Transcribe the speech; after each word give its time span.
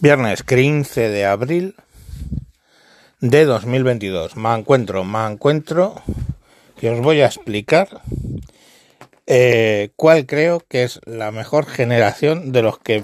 Viernes 0.00 0.44
15 0.44 1.08
de 1.08 1.24
abril 1.24 1.74
de 3.18 3.44
2022. 3.44 4.36
Me 4.36 4.54
encuentro, 4.54 5.02
me 5.02 5.26
encuentro 5.26 6.00
que 6.78 6.90
os 6.90 7.00
voy 7.00 7.20
a 7.20 7.26
explicar 7.26 8.02
eh, 9.26 9.90
cuál 9.96 10.24
creo 10.24 10.60
que 10.68 10.84
es 10.84 11.00
la 11.04 11.32
mejor 11.32 11.66
generación 11.66 12.52
de 12.52 12.62
los 12.62 12.78
que 12.78 13.02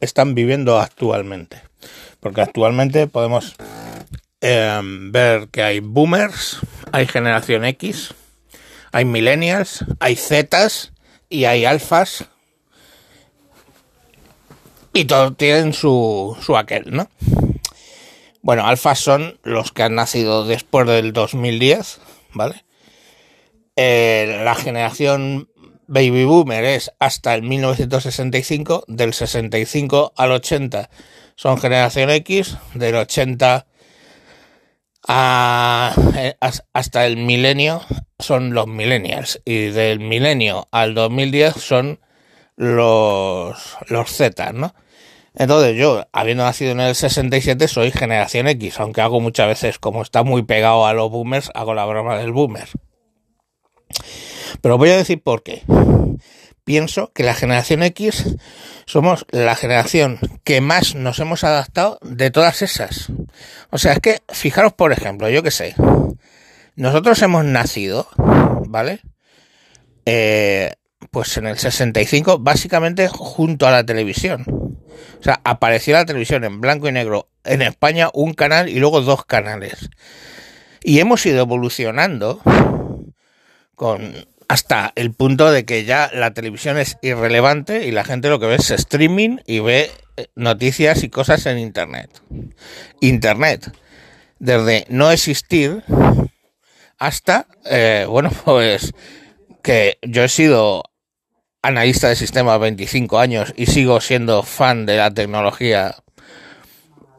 están 0.00 0.34
viviendo 0.34 0.80
actualmente. 0.80 1.60
Porque 2.20 2.40
actualmente 2.40 3.06
podemos 3.06 3.54
eh, 4.40 4.80
ver 4.82 5.48
que 5.48 5.62
hay 5.62 5.80
boomers, 5.80 6.60
hay 6.90 7.06
generación 7.06 7.66
X, 7.66 8.14
hay 8.92 9.04
millennials, 9.04 9.84
hay 10.00 10.16
zetas 10.16 10.94
y 11.28 11.44
hay 11.44 11.66
alfas 11.66 12.30
y 14.94 15.04
todos 15.04 15.36
tienen 15.36 15.72
su, 15.72 16.36
su 16.40 16.56
aquel, 16.56 16.84
¿no? 16.86 17.10
Bueno, 18.42 18.66
alfas 18.66 19.00
son 19.00 19.38
los 19.42 19.72
que 19.72 19.82
han 19.82 19.96
nacido 19.96 20.44
después 20.44 20.86
del 20.86 21.12
2010, 21.12 22.00
¿vale? 22.32 22.64
Eh, 23.76 24.40
la 24.44 24.54
generación 24.54 25.48
baby 25.86 26.24
boomer 26.24 26.64
es 26.64 26.92
hasta 26.98 27.34
el 27.34 27.42
1965, 27.42 28.84
del 28.86 29.12
65 29.12 30.12
al 30.16 30.32
80 30.32 30.88
son 31.36 31.58
generación 31.58 32.10
X, 32.10 32.56
del 32.74 32.94
80 32.94 33.66
a, 35.06 35.94
eh, 36.16 36.36
hasta 36.72 37.06
el 37.06 37.16
milenio 37.16 37.82
son 38.18 38.54
los 38.54 38.66
millennials 38.66 39.42
y 39.44 39.66
del 39.66 40.00
milenio 40.00 40.68
al 40.70 40.94
2010 40.94 41.54
son 41.56 42.00
los, 42.56 43.76
los 43.88 44.10
Z, 44.10 44.52
¿no? 44.52 44.74
Entonces 45.34 45.76
yo, 45.76 46.06
habiendo 46.12 46.44
nacido 46.44 46.72
en 46.72 46.80
el 46.80 46.94
67, 46.94 47.66
soy 47.66 47.90
generación 47.90 48.46
X, 48.46 48.78
aunque 48.78 49.00
hago 49.00 49.20
muchas 49.20 49.48
veces, 49.48 49.78
como 49.78 50.02
está 50.02 50.22
muy 50.22 50.42
pegado 50.42 50.86
a 50.86 50.92
los 50.92 51.10
boomers, 51.10 51.50
hago 51.54 51.74
la 51.74 51.84
broma 51.84 52.16
del 52.18 52.32
boomer. 52.32 52.68
Pero 54.60 54.78
voy 54.78 54.90
a 54.90 54.96
decir 54.96 55.22
por 55.22 55.42
qué. 55.42 55.62
Pienso 56.64 57.12
que 57.12 57.24
la 57.24 57.34
generación 57.34 57.82
X 57.82 58.36
somos 58.86 59.26
la 59.30 59.54
generación 59.54 60.18
que 60.44 60.60
más 60.60 60.94
nos 60.94 61.18
hemos 61.18 61.44
adaptado 61.44 61.98
de 62.02 62.30
todas 62.30 62.62
esas. 62.62 63.12
O 63.70 63.78
sea, 63.78 63.92
es 63.92 64.00
que, 64.00 64.22
fijaros 64.28 64.72
por 64.72 64.92
ejemplo, 64.92 65.28
yo 65.28 65.42
que 65.42 65.50
sé, 65.50 65.74
nosotros 66.76 67.20
hemos 67.22 67.44
nacido, 67.44 68.08
¿vale? 68.68 69.00
Eh, 70.06 70.72
pues 71.10 71.36
en 71.36 71.46
el 71.46 71.58
65, 71.58 72.38
básicamente 72.38 73.08
junto 73.08 73.66
a 73.66 73.70
la 73.70 73.84
televisión. 73.84 74.44
O 75.20 75.22
sea, 75.22 75.40
apareció 75.44 75.94
la 75.94 76.04
televisión 76.04 76.44
en 76.44 76.60
blanco 76.60 76.88
y 76.88 76.92
negro 76.92 77.28
en 77.44 77.62
España 77.62 78.10
un 78.12 78.34
canal 78.34 78.68
y 78.68 78.78
luego 78.78 79.00
dos 79.00 79.24
canales. 79.24 79.90
Y 80.82 81.00
hemos 81.00 81.24
ido 81.26 81.40
evolucionando 81.40 82.40
con 83.74 84.14
hasta 84.48 84.92
el 84.94 85.12
punto 85.12 85.50
de 85.50 85.64
que 85.64 85.84
ya 85.84 86.10
la 86.12 86.32
televisión 86.32 86.78
es 86.78 86.98
irrelevante 87.02 87.86
y 87.86 87.90
la 87.90 88.04
gente 88.04 88.28
lo 88.28 88.38
que 88.38 88.46
ve 88.46 88.56
es 88.56 88.70
streaming 88.70 89.38
y 89.46 89.60
ve 89.60 89.90
eh, 90.16 90.26
noticias 90.34 91.02
y 91.02 91.08
cosas 91.08 91.46
en 91.46 91.58
internet. 91.58 92.10
Internet, 93.00 93.72
desde 94.38 94.86
no 94.88 95.10
existir 95.10 95.82
hasta, 96.98 97.46
eh, 97.64 98.06
bueno, 98.08 98.30
pues 98.44 98.92
que 99.62 99.98
yo 100.02 100.24
he 100.24 100.28
sido 100.28 100.84
analista 101.64 102.08
de 102.08 102.16
sistemas 102.16 102.60
25 102.60 103.18
años 103.18 103.54
y 103.56 103.66
sigo 103.66 104.00
siendo 104.00 104.42
fan 104.42 104.84
de 104.84 104.98
la 104.98 105.10
tecnología 105.10 105.96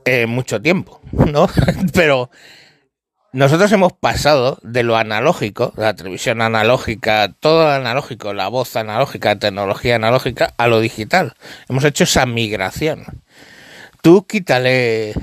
eh, 0.06 0.28
mucho 0.28 0.62
tiempo, 0.62 1.02
¿no? 1.12 1.50
Pero 1.94 2.30
nosotros 3.34 3.72
hemos 3.72 3.92
pasado 3.92 4.60
de 4.62 4.84
lo 4.84 4.98
analógico, 4.98 5.74
la 5.78 5.96
televisión 5.96 6.42
analógica, 6.42 7.34
todo 7.40 7.64
lo 7.64 7.72
analógico, 7.72 8.34
la 8.34 8.48
voz 8.48 8.76
analógica, 8.76 9.38
tecnología 9.40 9.96
analógica, 9.96 10.54
a 10.58 10.68
lo 10.68 10.80
digital. 10.80 11.34
Hemos 11.68 11.84
hecho 11.84 12.04
esa 12.04 12.28
migración. 12.28 13.24
Tú 14.04 14.28
quítale 14.28 15.16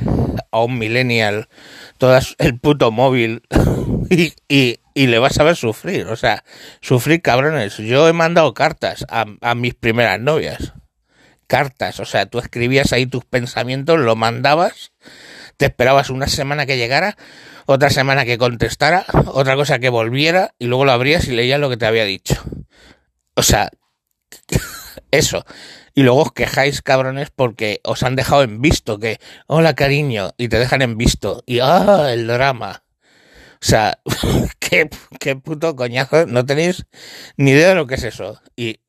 a 0.51 0.61
un 0.61 0.79
millennial 0.79 1.49
todo 1.97 2.19
el 2.39 2.59
puto 2.59 2.91
móvil 2.91 3.45
y, 4.11 4.79
y 4.95 5.07
le 5.07 5.19
vas 5.19 5.39
a 5.39 5.45
ver 5.45 5.57
sufrir, 5.57 6.07
o 6.07 6.17
sea, 6.17 6.45
sufrir 6.81 7.23
cabrones. 7.23 7.77
Yo 7.79 8.09
he 8.09 8.13
mandado 8.13 8.55
cartas 8.55 9.05
a, 9.09 9.55
mis 9.55 9.75
primeras 9.75 10.21
novias. 10.21 10.73
Cartas, 11.47 12.01
o 12.01 12.05
sea, 12.05 12.27
tú 12.27 12.39
escribías 12.39 12.93
ahí 12.93 13.07
tus 13.07 13.25
pensamientos, 13.25 13.99
lo 13.99 14.17
mandabas, 14.17 14.93
te 15.57 15.67
esperabas 15.67 16.09
una 16.09 16.27
semana 16.27 16.65
que 16.65 16.79
llegara, 16.79 17.17
otra 17.67 17.91
semana 17.91 18.25
que 18.25 18.39
contestara, 18.39 19.05
otra 19.27 19.55
cosa 19.57 19.79
que 19.79 19.91
volviera 19.91 20.55
y 20.59 20.67
luego 20.67 20.85
lo 20.85 20.93
abrías 20.93 21.29
y 21.29 21.33
leías 21.33 21.61
lo 21.61 21.69
que 21.69 21.77
te 21.77 21.87
había 21.87 22.05
dicho. 22.05 22.43
O 23.35 23.43
sea, 23.43 23.71
eso. 25.11 25.45
Y 25.95 26.05
luego 26.05 26.23
os 26.23 26.33
quejáis, 26.33 26.81
cabrones, 26.81 27.31
porque 27.31 27.81
os 27.85 28.03
han 28.03 28.17
dejado 28.17 28.43
en 28.43 28.63
visto 28.63 28.99
que, 28.99 29.21
hola 29.47 29.75
cariño, 29.75 30.33
y 30.39 30.49
te 30.49 30.59
dejan 30.59 30.81
en 30.81 30.97
visto. 30.97 31.43
Y, 31.45 31.61
ah, 31.61 32.09
el 32.13 32.27
drama. 32.27 32.83
O 33.63 33.65
sea, 33.65 34.01
qué, 34.59 34.91
qué 35.21 35.37
puto 35.37 35.77
coñazo, 35.77 36.27
no 36.27 36.45
tenéis 36.45 36.85
ni 37.37 37.53
idea 37.53 37.69
de 37.69 37.75
lo 37.77 37.87
que 37.87 37.95
es 37.95 38.03
eso. 38.03 38.41
Y 38.57 38.81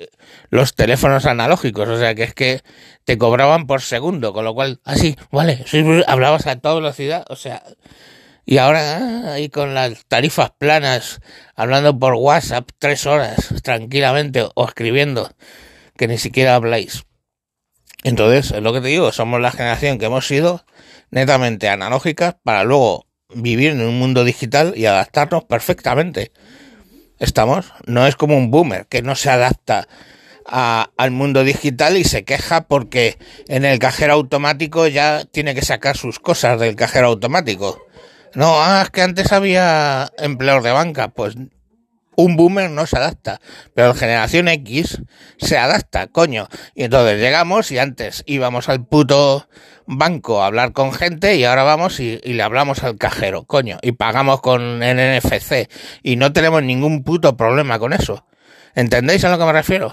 los 0.50 0.74
teléfonos 0.74 1.28
analógicos, 1.28 1.88
o 1.88 2.00
sea, 2.00 2.16
que 2.16 2.24
es 2.24 2.34
que 2.34 2.62
te 3.06 3.20
cobraban 3.20 3.68
por 3.68 3.84
segundo, 3.84 4.34
con 4.34 4.46
lo 4.46 4.56
cual, 4.56 4.82
así, 4.84 5.16
ah, 5.20 5.28
vale, 5.32 5.64
hablabas 6.08 6.48
a 6.48 6.56
toda 6.56 6.76
velocidad, 6.76 7.24
o 7.30 7.36
sea, 7.36 7.62
y 8.46 8.58
ahora 8.58 9.34
ahí 9.34 9.50
con 9.50 9.76
las 9.76 10.06
tarifas 10.08 10.52
planas, 10.58 11.22
hablando 11.56 11.98
por 12.00 12.16
WhatsApp 12.16 12.68
tres 12.80 13.06
horas 13.06 13.54
tranquilamente 13.62 14.44
o 14.56 14.66
escribiendo, 14.66 15.30
que 15.96 16.08
ni 16.08 16.18
siquiera 16.18 16.56
habláis. 16.56 17.04
Entonces, 18.04 18.52
es 18.52 18.64
lo 18.64 18.74
que 18.74 18.82
te 18.82 18.88
digo, 18.88 19.12
somos 19.12 19.40
la 19.40 19.52
generación 19.52 20.00
que 20.00 20.08
hemos 20.08 20.26
sido 20.26 20.66
netamente 21.12 21.70
analógicas 21.70 22.36
para 22.44 22.64
luego 22.64 23.06
vivir 23.36 23.72
en 23.72 23.82
un 23.82 24.00
mundo 24.00 24.24
digital 24.24 24.74
y 24.76 24.86
adaptarnos 24.86 25.44
perfectamente. 25.44 26.32
Estamos, 27.20 27.72
no 27.86 28.08
es 28.08 28.16
como 28.16 28.38
un 28.38 28.52
boomer 28.52 28.86
que 28.88 29.02
no 29.02 29.16
se 29.16 29.30
adapta 29.30 29.88
a, 30.46 30.90
al 30.98 31.12
mundo 31.12 31.44
digital 31.44 31.98
y 31.98 32.04
se 32.04 32.24
queja 32.24 32.68
porque 32.68 33.18
en 33.48 33.66
el 33.66 33.80
cajero 33.80 34.14
automático 34.14 34.88
ya 34.88 35.24
tiene 35.26 35.56
que 35.56 35.62
sacar 35.62 35.96
sus 35.96 36.20
cosas 36.20 36.60
del 36.60 36.76
cajero 36.76 37.08
automático. 37.08 37.80
No, 38.36 38.62
ah, 38.62 38.82
es 38.84 38.90
que 38.90 39.02
antes 39.02 39.32
había 39.32 40.12
empleados 40.18 40.64
de 40.64 40.72
banca, 40.72 41.10
pues 41.10 41.36
un 42.16 42.36
boomer 42.36 42.70
no 42.70 42.86
se 42.86 42.98
adapta, 42.98 43.40
pero 43.74 43.90
la 43.90 43.94
generación 43.94 44.48
X 44.48 45.02
se 45.38 45.58
adapta, 45.58 46.08
coño. 46.08 46.48
Y 46.76 46.84
entonces 46.84 47.20
llegamos 47.20 47.72
y 47.72 47.80
antes 47.80 48.24
íbamos 48.26 48.70
al 48.70 48.86
puto 48.86 49.48
banco 49.86 50.42
a 50.42 50.48
hablar 50.48 50.74
con 50.74 50.94
gente 50.94 51.36
y 51.36 51.44
ahora 51.44 51.64
vamos 51.64 52.00
y, 52.00 52.20
y, 52.24 52.34
le 52.34 52.44
hablamos 52.44 52.84
al 52.84 52.98
cajero, 52.98 53.44
coño, 53.44 53.80
y 53.82 53.92
pagamos 53.94 54.42
con 54.42 54.80
NFC 54.80 55.70
y 56.04 56.16
no 56.16 56.32
tenemos 56.32 56.64
ningún 56.64 57.04
puto 57.04 57.36
problema 57.36 57.80
con 57.80 57.94
eso. 57.94 58.26
¿Entendéis 58.76 59.24
a 59.26 59.30
lo 59.30 59.38
que 59.38 59.46
me 59.46 59.54
refiero? 59.54 59.92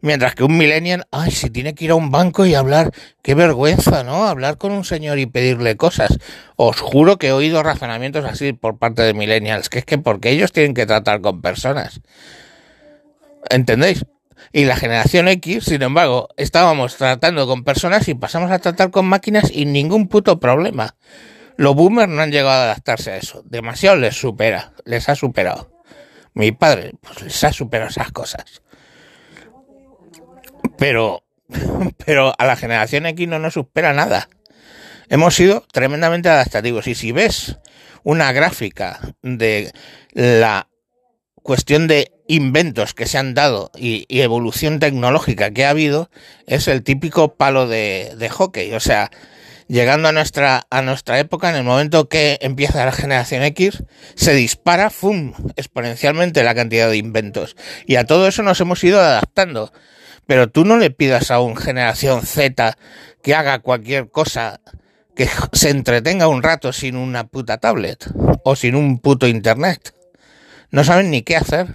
Mientras 0.00 0.34
que 0.34 0.44
un 0.44 0.56
millennial, 0.56 1.06
ay, 1.10 1.30
si 1.30 1.50
tiene 1.50 1.74
que 1.74 1.86
ir 1.86 1.90
a 1.90 1.96
un 1.96 2.10
banco 2.10 2.46
y 2.46 2.54
hablar, 2.54 2.92
qué 3.22 3.34
vergüenza, 3.34 4.04
¿no? 4.04 4.26
Hablar 4.26 4.56
con 4.56 4.70
un 4.72 4.84
señor 4.84 5.18
y 5.18 5.26
pedirle 5.26 5.76
cosas. 5.76 6.18
Os 6.56 6.80
juro 6.80 7.18
que 7.18 7.28
he 7.28 7.32
oído 7.32 7.62
razonamientos 7.62 8.24
así 8.24 8.52
por 8.52 8.78
parte 8.78 9.02
de 9.02 9.14
millennials, 9.14 9.68
que 9.68 9.80
es 9.80 9.84
que 9.84 9.98
porque 9.98 10.30
ellos 10.30 10.52
tienen 10.52 10.74
que 10.74 10.86
tratar 10.86 11.20
con 11.20 11.42
personas. 11.42 12.00
¿Entendéis? 13.50 14.04
Y 14.52 14.64
la 14.64 14.76
generación 14.76 15.28
X, 15.28 15.64
sin 15.64 15.82
embargo, 15.82 16.28
estábamos 16.36 16.96
tratando 16.96 17.46
con 17.46 17.64
personas 17.64 18.08
y 18.08 18.14
pasamos 18.14 18.50
a 18.50 18.60
tratar 18.60 18.90
con 18.90 19.06
máquinas 19.06 19.50
y 19.52 19.66
ningún 19.66 20.08
puto 20.08 20.38
problema. 20.38 20.94
Los 21.56 21.74
boomers 21.74 22.08
no 22.08 22.22
han 22.22 22.30
llegado 22.30 22.50
a 22.50 22.64
adaptarse 22.64 23.10
a 23.10 23.16
eso. 23.16 23.42
Demasiado 23.44 23.96
les 23.96 24.16
supera, 24.16 24.72
les 24.84 25.08
ha 25.08 25.16
superado. 25.16 25.72
Mi 26.34 26.52
padre, 26.52 26.92
pues 27.00 27.20
les 27.22 27.44
ha 27.44 27.52
superado 27.52 27.90
esas 27.90 28.12
cosas. 28.12 28.62
Pero, 30.78 31.24
pero 32.06 32.32
a 32.38 32.46
la 32.46 32.56
generación 32.56 33.06
X 33.06 33.28
no 33.28 33.38
nos 33.38 33.54
supera 33.54 33.92
nada. 33.92 34.28
Hemos 35.10 35.34
sido 35.34 35.66
tremendamente 35.72 36.28
adaptativos. 36.28 36.86
Y 36.86 36.94
si 36.94 37.12
ves 37.12 37.58
una 38.04 38.32
gráfica 38.32 39.00
de 39.22 39.72
la 40.12 40.68
cuestión 41.42 41.86
de 41.86 42.12
inventos 42.28 42.92
que 42.92 43.06
se 43.06 43.18
han 43.18 43.34
dado 43.34 43.70
y, 43.76 44.06
evolución 44.08 44.80
tecnológica 44.80 45.50
que 45.50 45.64
ha 45.64 45.70
habido, 45.70 46.10
es 46.46 46.68
el 46.68 46.82
típico 46.82 47.34
palo 47.36 47.66
de, 47.66 48.14
de 48.18 48.28
hockey. 48.28 48.74
O 48.74 48.80
sea, 48.80 49.10
llegando 49.68 50.08
a 50.08 50.12
nuestra, 50.12 50.66
a 50.70 50.82
nuestra 50.82 51.18
época, 51.18 51.48
en 51.50 51.56
el 51.56 51.64
momento 51.64 52.08
que 52.08 52.38
empieza 52.42 52.84
la 52.84 52.92
generación 52.92 53.42
X, 53.44 53.84
se 54.14 54.34
dispara, 54.34 54.90
¡fum!, 54.90 55.32
exponencialmente 55.56 56.42
la 56.42 56.54
cantidad 56.54 56.90
de 56.90 56.96
inventos. 56.96 57.56
Y 57.86 57.96
a 57.96 58.04
todo 58.04 58.28
eso 58.28 58.42
nos 58.42 58.60
hemos 58.60 58.82
ido 58.84 59.00
adaptando. 59.00 59.72
Pero 60.28 60.50
tú 60.50 60.66
no 60.66 60.76
le 60.76 60.90
pidas 60.90 61.30
a 61.30 61.40
un 61.40 61.56
generación 61.56 62.20
Z 62.20 62.76
que 63.22 63.34
haga 63.34 63.60
cualquier 63.60 64.10
cosa 64.10 64.60
que 65.16 65.26
se 65.52 65.70
entretenga 65.70 66.28
un 66.28 66.42
rato 66.42 66.70
sin 66.74 66.96
una 66.96 67.26
puta 67.26 67.56
tablet 67.56 68.04
o 68.44 68.54
sin 68.54 68.74
un 68.74 68.98
puto 68.98 69.26
internet. 69.26 69.94
No 70.70 70.84
saben 70.84 71.10
ni 71.10 71.22
qué 71.22 71.36
hacer. 71.36 71.68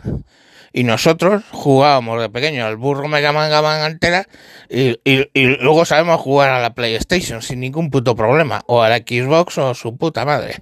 Y 0.72 0.84
nosotros 0.84 1.44
jugábamos 1.52 2.22
de 2.22 2.30
pequeño 2.30 2.68
al 2.68 2.78
burro 2.78 3.08
Mega 3.08 3.32
Man 3.32 3.50
Gaman 3.50 3.82
Antena 3.82 4.28
y, 4.70 5.00
y, 5.04 5.28
y, 5.34 5.46
luego 5.58 5.84
sabemos 5.86 6.22
jugar 6.22 6.52
a 6.52 6.62
la 6.62 6.76
PlayStation 6.76 7.42
sin 7.42 7.60
ningún 7.60 7.90
puto 7.90 8.16
problema. 8.16 8.62
O 8.68 8.84
a 8.84 8.90
la 8.90 8.98
Xbox 8.98 9.58
o 9.58 9.74
su 9.74 9.98
puta 9.98 10.26
madre. 10.26 10.62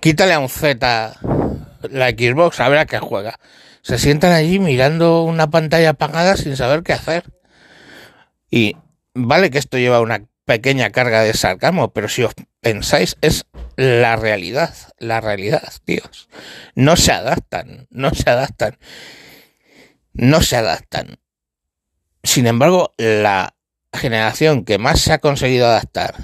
Quítale 0.00 0.34
a 0.34 0.38
un 0.38 0.48
Z 0.48 1.12
la 1.90 2.10
Xbox, 2.10 2.60
a 2.60 2.68
ver 2.68 2.78
a 2.78 2.86
qué 2.86 3.00
juega. 3.00 3.36
Se 3.86 3.98
sientan 3.98 4.32
allí 4.32 4.58
mirando 4.58 5.22
una 5.22 5.48
pantalla 5.48 5.90
apagada 5.90 6.36
sin 6.36 6.56
saber 6.56 6.82
qué 6.82 6.92
hacer. 6.92 7.22
Y 8.50 8.76
vale 9.14 9.48
que 9.48 9.58
esto 9.58 9.78
lleva 9.78 10.00
una 10.00 10.26
pequeña 10.44 10.90
carga 10.90 11.22
de 11.22 11.34
sarcasmo, 11.34 11.92
pero 11.92 12.08
si 12.08 12.24
os 12.24 12.34
pensáis, 12.60 13.16
es 13.20 13.46
la 13.76 14.16
realidad, 14.16 14.74
la 14.98 15.20
realidad, 15.20 15.62
tíos. 15.84 16.28
No 16.74 16.96
se 16.96 17.12
adaptan, 17.12 17.86
no 17.90 18.12
se 18.12 18.28
adaptan, 18.28 18.76
no 20.14 20.42
se 20.42 20.56
adaptan. 20.56 21.20
Sin 22.24 22.48
embargo, 22.48 22.92
la 22.98 23.54
generación 23.92 24.64
que 24.64 24.78
más 24.78 25.00
se 25.00 25.12
ha 25.12 25.18
conseguido 25.18 25.68
adaptar 25.68 26.16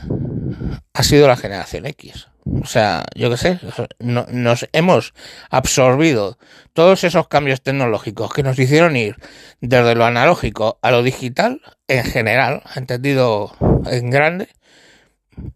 ha 0.94 1.02
sido 1.02 1.28
la 1.28 1.36
generación 1.36 1.86
X. 1.86 2.28
O 2.44 2.66
sea, 2.66 3.04
yo 3.14 3.30
qué 3.30 3.36
sé, 3.36 3.60
no, 4.00 4.26
nos 4.28 4.68
hemos 4.72 5.14
absorbido 5.48 6.38
todos 6.72 7.04
esos 7.04 7.28
cambios 7.28 7.62
tecnológicos 7.62 8.32
que 8.32 8.42
nos 8.42 8.58
hicieron 8.58 8.96
ir 8.96 9.16
desde 9.60 9.94
lo 9.94 10.04
analógico 10.04 10.78
a 10.82 10.90
lo 10.90 11.04
digital 11.04 11.60
en 11.86 12.04
general, 12.04 12.62
entendido 12.74 13.52
en 13.86 14.10
grande, 14.10 14.48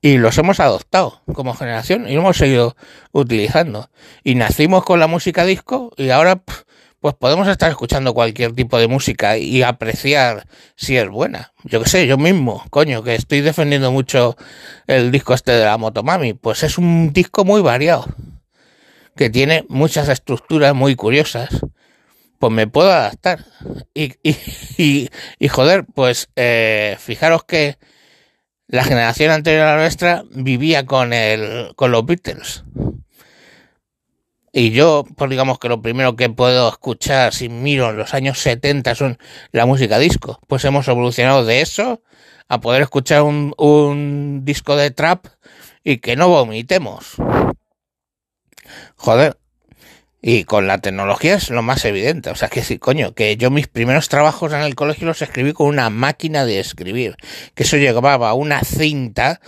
y 0.01 0.19
los 0.19 0.39
hemos 0.39 0.61
adoptado 0.61 1.23
como 1.35 1.55
generación 1.55 2.09
y 2.09 2.15
lo 2.15 2.21
hemos 2.21 2.37
seguido 2.37 2.77
utilizando. 3.13 3.91
Y 4.23 4.37
nacimos 4.37 4.85
con 4.85 5.01
la 5.01 5.09
música 5.09 5.45
disco 5.45 5.93
y 5.97 6.11
ahora 6.11 6.43
pues 7.07 7.15
podemos 7.15 7.47
estar 7.47 7.71
escuchando 7.71 8.15
cualquier 8.15 8.53
tipo 8.53 8.81
de 8.81 8.89
música 8.89 9.39
y 9.39 9.63
apreciar 9.63 10.49
si 10.75 10.97
es 10.97 11.09
buena. 11.09 11.53
Yo 11.63 11.81
qué 11.81 11.89
sé, 11.89 12.07
yo 12.09 12.19
mismo, 12.19 12.65
coño, 12.71 13.05
que 13.05 13.15
estoy 13.15 13.43
defendiendo 13.43 13.93
mucho 13.93 14.37
el 14.89 15.13
disco 15.13 15.33
este 15.33 15.53
de 15.53 15.65
la 15.65 15.79
Motomami, 15.79 16.33
pues 16.35 16.65
es 16.65 16.79
un 16.79 17.13
disco 17.13 17.45
muy 17.45 17.63
variado, 17.63 18.07
que 19.15 19.31
tiene 19.31 19.65
muchas 19.69 20.09
estructuras 20.09 20.75
muy 20.75 20.97
curiosas. 20.97 21.49
Pues 22.41 22.53
me 22.53 22.67
puedo 22.67 22.91
adaptar. 22.91 23.45
Y, 23.95 24.15
y, 24.25 24.37
y, 24.77 25.09
y 25.39 25.47
joder, 25.47 25.85
pues 25.95 26.29
eh, 26.35 26.97
fijaros 26.99 27.45
que 27.45 27.79
la 28.67 28.83
generación 28.83 29.31
anterior 29.31 29.63
a 29.63 29.77
la 29.77 29.83
nuestra 29.83 30.25
vivía 30.33 30.87
con 30.87 31.13
el, 31.13 31.73
con 31.77 31.93
los 31.93 32.05
Beatles. 32.05 32.65
Y 34.59 34.71
yo, 34.71 35.05
pues 35.19 35.29
digamos 35.29 35.59
que 35.59 35.69
lo 35.69 35.83
primero 35.83 36.17
que 36.17 36.31
puedo 36.31 36.71
escuchar 36.71 37.35
si 37.35 37.51
miro 37.51 37.91
en 37.91 37.99
los 37.99 38.15
años 38.15 38.39
70 38.39 38.95
son 38.95 39.19
la 39.53 39.67
música 39.67 39.99
disco. 39.99 40.41
Pues 40.47 40.65
hemos 40.65 40.89
evolucionado 40.89 41.45
de 41.45 41.61
eso 41.61 42.03
a 42.49 42.59
poder 42.63 42.81
escuchar 42.81 43.21
un, 43.21 43.53
un 43.59 44.47
disco 44.47 44.75
de 44.75 44.91
trap 44.91 45.27
y 45.85 45.99
que 45.99 46.17
no 46.17 46.29
vomitemos. 46.29 47.17
Joder, 48.97 49.37
y 50.23 50.45
con 50.45 50.67
la 50.67 50.79
tecnología 50.79 51.35
es 51.35 51.51
lo 51.51 51.63
más 51.63 51.85
evidente. 51.85 52.31
O 52.31 52.35
sea, 52.35 52.49
que 52.49 52.65
sí, 52.65 52.79
coño, 52.79 53.15
que 53.15 53.37
yo 53.37 53.51
mis 53.51 53.69
primeros 53.69 54.09
trabajos 54.09 54.55
en 54.55 54.63
el 54.63 54.75
colegio 54.75 55.07
los 55.07 55.21
escribí 55.21 55.53
con 55.53 55.67
una 55.67 55.91
máquina 55.91 56.47
de 56.47 56.61
escribir. 56.61 57.17
Que 57.55 57.65
eso 57.65 57.77
llevaba 57.77 58.33
una 58.33 58.63
cinta 58.63 59.43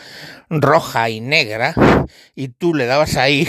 roja 0.50 1.08
y 1.08 1.20
negra 1.20 1.74
y 2.34 2.48
tú 2.48 2.74
le 2.74 2.84
dabas 2.84 3.16
ahí 3.16 3.48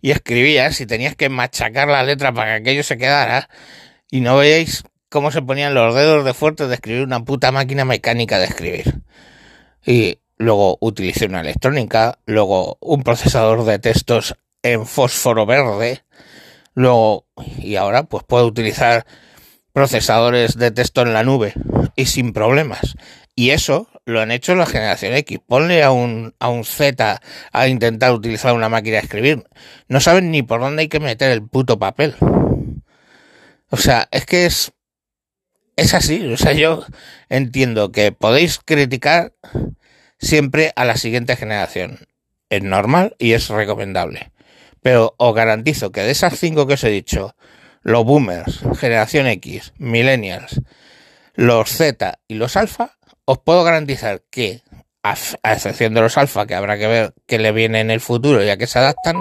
y 0.00 0.10
escribías 0.10 0.80
y 0.80 0.86
tenías 0.86 1.16
que 1.16 1.28
machacar 1.28 1.88
la 1.88 2.02
letra 2.02 2.32
para 2.32 2.52
que 2.52 2.60
aquello 2.62 2.82
se 2.82 2.98
quedara. 2.98 3.48
Y 4.10 4.20
no 4.20 4.36
veis 4.36 4.84
cómo 5.08 5.30
se 5.30 5.42
ponían 5.42 5.74
los 5.74 5.94
dedos 5.94 6.24
de 6.24 6.34
fuerte 6.34 6.66
de 6.66 6.74
escribir 6.74 7.02
una 7.02 7.24
puta 7.24 7.52
máquina 7.52 7.84
mecánica 7.84 8.38
de 8.38 8.46
escribir. 8.46 9.02
Y 9.84 10.20
luego 10.36 10.78
utilicé 10.80 11.26
una 11.26 11.40
electrónica, 11.40 12.18
luego 12.26 12.78
un 12.80 13.02
procesador 13.02 13.64
de 13.64 13.78
textos 13.78 14.36
en 14.62 14.86
fósforo 14.86 15.46
verde 15.46 16.02
Luego, 16.76 17.26
y 17.58 17.76
ahora 17.76 18.02
pues 18.02 18.22
puedo 18.24 18.44
utilizar 18.44 19.06
procesadores 19.72 20.58
de 20.58 20.70
texto 20.70 21.00
en 21.00 21.14
la 21.14 21.24
nube 21.24 21.54
y 21.96 22.04
sin 22.04 22.34
problemas. 22.34 22.96
Y 23.34 23.50
eso 23.50 23.88
lo 24.06 24.20
han 24.20 24.30
hecho 24.30 24.54
la 24.54 24.66
generación 24.66 25.12
X. 25.14 25.40
Ponle 25.44 25.82
a 25.82 25.90
un, 25.90 26.34
a 26.38 26.48
un 26.48 26.64
Z 26.64 27.20
a 27.52 27.68
intentar 27.68 28.12
utilizar 28.12 28.54
una 28.54 28.70
máquina 28.70 28.96
de 28.96 29.02
escribir. 29.02 29.44
No 29.88 30.00
saben 30.00 30.30
ni 30.30 30.42
por 30.42 30.60
dónde 30.60 30.82
hay 30.82 30.88
que 30.88 31.00
meter 31.00 31.30
el 31.30 31.46
puto 31.46 31.78
papel. 31.78 32.14
O 33.68 33.76
sea, 33.76 34.08
es 34.12 34.24
que 34.24 34.46
es, 34.46 34.72
es 35.74 35.92
así. 35.92 36.24
O 36.32 36.36
sea, 36.36 36.52
yo 36.52 36.86
entiendo 37.28 37.90
que 37.90 38.12
podéis 38.12 38.60
criticar 38.64 39.34
siempre 40.18 40.72
a 40.76 40.84
la 40.84 40.96
siguiente 40.96 41.36
generación. 41.36 41.98
Es 42.48 42.62
normal 42.62 43.16
y 43.18 43.32
es 43.32 43.48
recomendable. 43.48 44.30
Pero 44.82 45.16
os 45.18 45.34
garantizo 45.34 45.90
que 45.90 46.02
de 46.02 46.12
esas 46.12 46.38
cinco 46.38 46.68
que 46.68 46.74
os 46.74 46.84
he 46.84 46.90
dicho, 46.90 47.34
los 47.82 48.04
boomers, 48.04 48.60
generación 48.78 49.26
X, 49.26 49.72
millennials, 49.78 50.60
los 51.34 51.70
Z 51.70 52.20
y 52.28 52.34
los 52.34 52.56
alfa, 52.56 52.96
os 53.26 53.38
puedo 53.38 53.64
garantizar 53.64 54.22
que, 54.30 54.62
a, 55.02 55.12
excepción 55.52 55.92
de 55.92 56.00
los 56.00 56.16
alfa, 56.16 56.46
que 56.46 56.54
habrá 56.54 56.78
que 56.78 56.86
ver 56.86 57.14
qué 57.26 57.38
le 57.38 57.52
viene 57.52 57.80
en 57.80 57.90
el 57.90 58.00
futuro 58.00 58.42
y 58.42 58.48
a 58.48 58.56
qué 58.56 58.66
se 58.66 58.78
adaptan, 58.78 59.20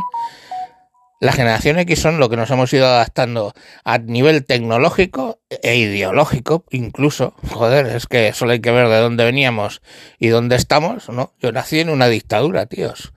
la 1.20 1.32
generación 1.32 1.80
X 1.80 2.00
son 2.00 2.20
lo 2.20 2.30
que 2.30 2.38
nos 2.38 2.52
hemos 2.52 2.72
ido 2.72 2.86
adaptando 2.86 3.54
a 3.84 3.98
nivel 3.98 4.46
tecnológico 4.46 5.40
e 5.50 5.76
ideológico, 5.76 6.66
incluso. 6.70 7.34
Joder, 7.52 7.88
es 7.88 8.06
que 8.06 8.32
solo 8.34 8.52
hay 8.52 8.60
que 8.60 8.72
ver 8.72 8.88
de 8.90 8.98
dónde 8.98 9.24
veníamos 9.24 9.82
y 10.20 10.28
dónde 10.28 10.56
estamos, 10.56 11.10
¿no? 11.10 11.34
Yo 11.40 11.52
nací 11.52 11.80
en 11.80 11.90
una 11.90 12.08
dictadura, 12.08 12.68
tíos. 12.68 13.14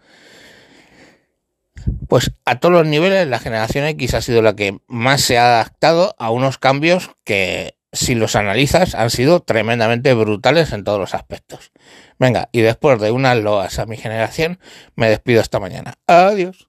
Pues 2.08 2.32
a 2.44 2.61
todos 2.61 2.73
los 2.73 2.87
niveles 2.87 3.26
la 3.29 3.38
generación 3.40 3.85
X 3.85 4.14
ha 4.14 4.23
sido 4.23 4.43
la 4.43 4.56
que 4.56 4.79
más 4.87 5.20
se 5.20 5.37
ha 5.37 5.46
adaptado 5.46 6.14
a 6.19 6.31
unos 6.31 6.58
cambios 6.58 7.11
que 7.25 7.77
si 7.98 8.14
los 8.14 8.36
analizas 8.36 8.94
han 8.94 9.10
sido 9.10 9.40
tremendamente 9.40 10.14
brutales 10.14 10.72
en 10.72 10.84
todos 10.84 11.00
los 11.00 11.14
aspectos. 11.14 11.72
Venga, 12.18 12.48
y 12.52 12.60
después 12.60 13.00
de 13.00 13.10
unas 13.10 13.37
loas 13.38 13.78
a 13.78 13.87
mi 13.87 13.96
generación, 13.96 14.61
me 14.94 15.11
despido 15.11 15.40
esta 15.40 15.58
mañana. 15.58 15.94
Adiós. 16.06 16.68